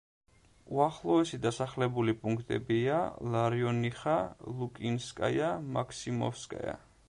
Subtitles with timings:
[0.77, 2.97] უახლოესი დასახლებული პუნქტებია:
[3.35, 4.17] ლარიონიხა,
[4.57, 6.79] ლუკინსკაია, მაქსიმოვსკაია.